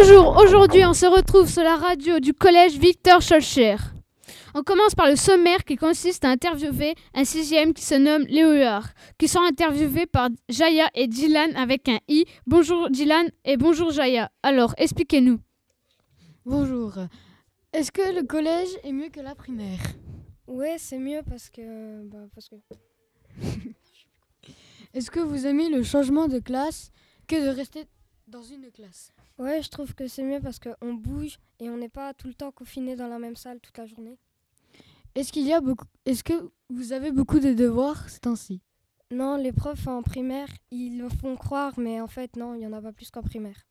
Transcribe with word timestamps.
Bonjour, 0.00 0.36
aujourd'hui 0.36 0.84
on 0.84 0.94
se 0.94 1.06
retrouve 1.06 1.50
sur 1.50 1.64
la 1.64 1.74
radio 1.74 2.20
du 2.20 2.32
collège 2.32 2.78
Victor 2.78 3.20
Schulcher. 3.20 3.74
On 4.54 4.62
commence 4.62 4.94
par 4.94 5.08
le 5.08 5.16
sommaire 5.16 5.64
qui 5.64 5.74
consiste 5.74 6.24
à 6.24 6.30
interviewer 6.30 6.94
un 7.14 7.24
sixième 7.24 7.74
qui 7.74 7.82
se 7.84 7.96
nomme 7.96 8.22
Léo 8.28 8.52
Huard, 8.52 8.90
qui 9.18 9.26
sont 9.26 9.40
interviewés 9.40 10.06
par 10.06 10.28
Jaya 10.48 10.88
et 10.94 11.08
Dylan 11.08 11.56
avec 11.56 11.88
un 11.88 11.98
i. 12.06 12.26
Bonjour 12.46 12.88
Dylan 12.90 13.28
et 13.44 13.56
bonjour 13.56 13.90
Jaya. 13.90 14.30
Alors, 14.44 14.72
expliquez-nous. 14.78 15.40
Bonjour. 16.46 16.92
Est-ce 17.72 17.90
que 17.90 18.14
le 18.14 18.22
collège 18.22 18.70
est 18.84 18.92
mieux 18.92 19.08
que 19.08 19.20
la 19.20 19.34
primaire? 19.34 19.80
Ouais, 20.46 20.76
c'est 20.78 20.98
mieux 20.98 21.22
parce 21.28 21.50
que. 21.50 22.04
Bah, 22.04 22.18
parce 22.32 22.48
que... 22.48 22.54
Est-ce 24.94 25.10
que 25.10 25.18
vous 25.18 25.44
aimez 25.44 25.68
le 25.68 25.82
changement 25.82 26.28
de 26.28 26.38
classe 26.38 26.92
que 27.26 27.34
de 27.34 27.48
rester 27.48 27.88
dans 28.28 28.42
une 28.42 28.70
classe 28.70 29.12
Ouais, 29.38 29.62
je 29.62 29.68
trouve 29.68 29.94
que 29.94 30.06
c'est 30.06 30.22
mieux 30.22 30.40
parce 30.40 30.58
qu'on 30.58 30.94
bouge 30.94 31.38
et 31.60 31.70
on 31.70 31.76
n'est 31.76 31.88
pas 31.88 32.14
tout 32.14 32.28
le 32.28 32.34
temps 32.34 32.50
confiné 32.50 32.96
dans 32.96 33.08
la 33.08 33.18
même 33.18 33.36
salle 33.36 33.60
toute 33.60 33.76
la 33.78 33.86
journée. 33.86 34.18
Est-ce 35.14 35.32
qu'il 35.32 35.46
y 35.46 35.52
a 35.52 35.60
beaucoup 35.60 35.86
Est-ce 36.04 36.22
que 36.22 36.50
vous 36.68 36.92
avez 36.92 37.12
beaucoup 37.12 37.40
de 37.40 37.52
devoirs 37.52 38.08
ces 38.08 38.20
temps-ci? 38.20 38.60
Non, 39.10 39.36
les 39.36 39.52
profs 39.52 39.86
en 39.86 40.02
primaire, 40.02 40.48
ils 40.70 40.98
le 40.98 41.08
font 41.08 41.36
croire, 41.36 41.78
mais 41.78 42.00
en 42.00 42.08
fait, 42.08 42.36
non, 42.36 42.54
il 42.54 42.58
n'y 42.58 42.66
en 42.66 42.72
a 42.74 42.82
pas 42.82 42.92
plus 42.92 43.10
qu'en 43.10 43.22
primaire. 43.22 43.66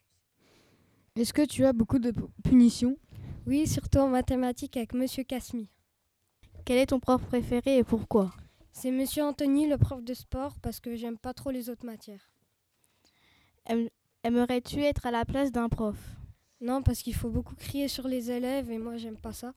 Est-ce 1.15 1.33
que 1.33 1.45
tu 1.45 1.63
as 1.65 1.73
beaucoup 1.73 1.99
de 1.99 2.13
punitions? 2.43 2.97
Oui, 3.45 3.67
surtout 3.67 3.99
en 3.99 4.07
mathématiques 4.07 4.77
avec 4.77 4.93
Monsieur 4.93 5.23
Casmi. 5.23 5.69
Quel 6.65 6.77
est 6.77 6.87
ton 6.87 6.99
prof 6.99 7.23
préféré 7.23 7.77
et 7.77 7.83
pourquoi? 7.83 8.33
C'est 8.71 8.91
Monsieur 8.91 9.23
Anthony, 9.23 9.67
le 9.67 9.77
prof 9.77 10.03
de 10.03 10.13
sport, 10.13 10.59
parce 10.59 10.79
que 10.79 10.95
j'aime 10.95 11.17
pas 11.17 11.33
trop 11.33 11.51
les 11.51 11.69
autres 11.69 11.85
matières. 11.85 12.31
Aime- 14.27 14.35
Aimerais-tu 14.35 14.81
être 14.83 15.05
à 15.05 15.11
la 15.11 15.23
place 15.25 15.51
d'un 15.51 15.69
prof? 15.69 15.95
Non, 16.59 16.81
parce 16.83 17.01
qu'il 17.01 17.15
faut 17.15 17.29
beaucoup 17.29 17.55
crier 17.55 17.87
sur 17.87 18.07
les 18.07 18.29
élèves 18.29 18.69
et 18.69 18.77
moi, 18.77 18.97
j'aime 18.97 19.15
pas 19.17 19.31
ça. 19.31 19.53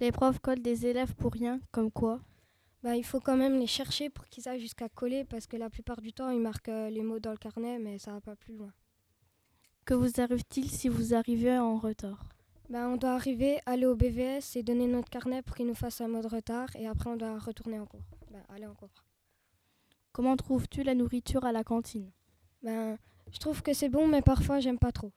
Les 0.00 0.10
profs 0.12 0.40
collent 0.40 0.62
des 0.62 0.86
élèves 0.86 1.14
pour 1.14 1.32
rien, 1.32 1.60
comme 1.70 1.90
quoi? 1.90 2.20
Bah, 2.82 2.96
il 2.96 3.04
faut 3.04 3.20
quand 3.20 3.36
même 3.36 3.58
les 3.58 3.66
chercher 3.66 4.10
pour 4.10 4.26
qu'ils 4.28 4.48
aillent 4.48 4.60
jusqu'à 4.60 4.88
coller, 4.88 5.24
parce 5.24 5.46
que 5.46 5.56
la 5.56 5.70
plupart 5.70 6.00
du 6.00 6.12
temps, 6.12 6.30
ils 6.30 6.40
marquent 6.40 6.68
euh, 6.68 6.90
les 6.90 7.02
mots 7.02 7.20
dans 7.20 7.30
le 7.30 7.36
carnet, 7.36 7.78
mais 7.78 7.98
ça 7.98 8.12
va 8.12 8.20
pas 8.20 8.36
plus 8.36 8.54
loin. 8.56 8.72
Que 9.84 9.94
vous 9.94 10.20
arrive-t-il 10.20 10.68
si 10.70 10.88
vous 10.88 11.14
arrivez 11.14 11.58
en 11.58 11.76
retard? 11.76 12.28
Ben, 12.68 12.88
on 12.88 12.96
doit 12.96 13.14
arriver, 13.14 13.60
aller 13.66 13.86
au 13.86 13.94
BVS 13.96 14.56
et 14.56 14.62
donner 14.62 14.86
notre 14.86 15.10
carnet 15.10 15.42
pour 15.42 15.56
qu'ils 15.56 15.66
nous 15.66 15.74
fassent 15.74 16.00
un 16.00 16.08
mot 16.08 16.22
de 16.22 16.28
retard 16.28 16.68
et 16.76 16.86
après 16.86 17.08
on 17.10 17.16
doit 17.16 17.38
retourner 17.38 17.78
en 17.78 17.86
cours. 17.86 18.02
Ben, 18.30 18.42
aller 18.48 18.66
en 18.66 18.74
cours. 18.74 19.04
Comment 20.12 20.36
trouves-tu 20.36 20.82
la 20.82 20.94
nourriture 20.94 21.44
à 21.44 21.52
la 21.52 21.64
cantine? 21.64 22.10
Ben, 22.62 22.98
je 23.32 23.38
trouve 23.38 23.62
que 23.62 23.72
c'est 23.72 23.88
bon, 23.88 24.06
mais 24.08 24.22
parfois 24.22 24.60
j'aime 24.60 24.78
pas 24.78 24.92
trop. 24.92 25.12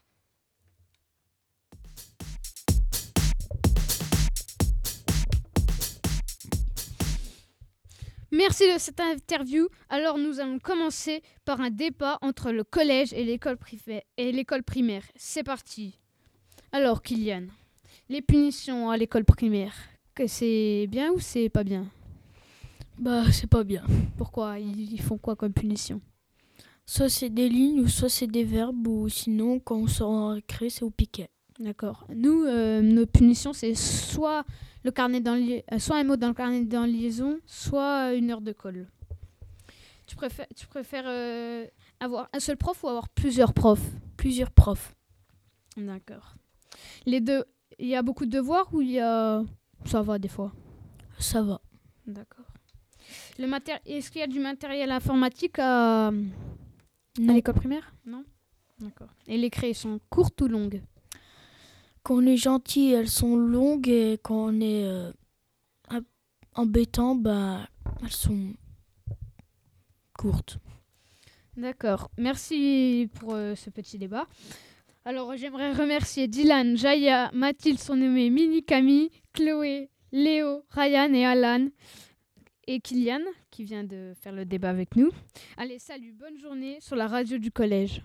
Merci 8.33 8.63
de 8.73 8.79
cette 8.79 8.99
interview. 9.01 9.67
Alors 9.89 10.17
nous 10.17 10.39
allons 10.39 10.57
commencer 10.57 11.21
par 11.43 11.59
un 11.59 11.69
débat 11.69 12.17
entre 12.21 12.51
le 12.51 12.63
collège 12.63 13.11
et 13.11 13.25
l'école 13.25 13.57
privé- 13.57 14.03
et 14.17 14.31
l'école 14.31 14.63
primaire. 14.63 15.03
C'est 15.15 15.43
parti. 15.43 15.99
Alors 16.71 17.01
Kylian, 17.01 17.47
les 18.07 18.21
punitions 18.21 18.89
à 18.89 18.95
l'école 18.95 19.25
primaire, 19.25 19.73
que 20.15 20.27
c'est 20.27 20.87
bien 20.89 21.11
ou 21.11 21.19
c'est 21.19 21.49
pas 21.49 21.65
bien? 21.65 21.87
Bah, 22.97 23.29
c'est 23.31 23.47
pas 23.49 23.65
bien. 23.65 23.83
Pourquoi? 24.17 24.59
Ils 24.59 24.93
ils 24.93 25.01
font 25.01 25.17
quoi 25.17 25.35
comme 25.35 25.53
punition? 25.53 25.99
Soit 26.91 27.07
c'est 27.07 27.29
des 27.29 27.47
lignes, 27.47 27.79
ou 27.79 27.87
soit 27.87 28.09
c'est 28.09 28.27
des 28.27 28.43
verbes, 28.43 28.85
ou 28.85 29.07
sinon, 29.07 29.61
quand 29.61 29.77
on 29.77 29.87
sort 29.87 30.09
en 30.09 30.27
récré, 30.33 30.69
c'est 30.69 30.83
au 30.83 30.89
piquet. 30.89 31.29
D'accord. 31.57 32.05
Nous, 32.13 32.43
euh, 32.43 32.81
nos 32.81 33.05
punitions, 33.05 33.53
c'est 33.53 33.75
soit 33.75 34.43
le 34.83 34.91
carnet 34.91 35.23
euh, 35.25 35.79
soit 35.79 35.99
un 35.99 36.03
mot 36.03 36.17
dans 36.17 36.27
le 36.27 36.33
carnet 36.33 36.65
dans 36.65 36.83
liaison, 36.83 37.39
soit 37.45 38.13
une 38.13 38.29
heure 38.29 38.41
de 38.41 38.51
colle. 38.51 38.89
Tu 40.05 40.17
préfères, 40.17 40.47
tu 40.53 40.67
préfères 40.67 41.05
euh, 41.07 41.65
avoir 42.01 42.27
un 42.33 42.41
seul 42.41 42.57
prof 42.57 42.83
ou 42.83 42.89
avoir 42.89 43.07
plusieurs 43.07 43.53
profs? 43.53 43.89
Plusieurs 44.17 44.51
profs. 44.51 44.93
D'accord. 45.77 46.35
Les 47.05 47.21
deux, 47.21 47.45
il 47.79 47.87
y 47.87 47.95
a 47.95 48.01
beaucoup 48.01 48.25
de 48.25 48.31
devoirs 48.31 48.67
ou 48.73 48.81
il 48.81 48.91
y 48.91 48.99
a 48.99 49.41
ça 49.85 50.01
va 50.01 50.19
des 50.19 50.27
fois? 50.27 50.51
Ça 51.19 51.41
va. 51.41 51.61
D'accord. 52.05 52.47
Est-ce 53.85 54.11
qu'il 54.11 54.19
y 54.19 54.23
a 54.25 54.27
du 54.27 54.41
matériel 54.41 54.91
informatique 54.91 55.57
à, 55.57 56.11
à 57.17 57.21
Non. 57.21 57.33
l'école 57.33 57.55
primaire? 57.55 57.93
Non. 58.05 58.23
D'accord. 58.79 59.09
Et 59.27 59.37
les 59.37 59.49
crayons 59.49 59.73
sont 59.73 59.99
courtes 60.09 60.39
ou 60.41 60.47
longues? 60.47 60.81
Quand 62.03 62.15
on 62.15 62.25
est 62.25 62.37
gentil, 62.37 62.91
elles 62.91 63.09
sont 63.09 63.35
longues, 63.35 63.87
et 63.89 64.19
quand 64.23 64.47
on 64.47 64.59
est 64.59 64.85
euh, 64.85 65.11
embêtant, 66.55 67.15
bah, 67.15 67.67
elles 68.01 68.09
sont 68.11 68.53
courtes. 70.17 70.57
D'accord. 71.57 72.09
Merci 72.17 73.09
pour 73.19 73.33
euh, 73.35 73.55
ce 73.55 73.69
petit 73.69 73.97
débat. 73.97 74.25
Alors, 75.05 75.35
j'aimerais 75.35 75.73
remercier 75.73 76.27
Dylan, 76.27 76.77
Jaya, 76.77 77.29
Mathilde, 77.33 77.79
son 77.79 77.95
nommé 77.95 78.29
Mini 78.29 78.63
Camille, 78.63 79.09
Chloé, 79.33 79.89
Léo, 80.11 80.63
Ryan 80.69 81.13
et 81.13 81.25
Alan 81.25 81.67
et 82.71 82.79
Kylian 82.79 83.19
qui 83.49 83.65
vient 83.65 83.83
de 83.83 84.13
faire 84.21 84.31
le 84.31 84.45
débat 84.45 84.69
avec 84.69 84.95
nous. 84.95 85.11
Allez, 85.57 85.77
salut, 85.77 86.13
bonne 86.13 86.37
journée 86.37 86.77
sur 86.79 86.95
la 86.95 87.07
radio 87.07 87.37
du 87.37 87.51
collège. 87.51 88.01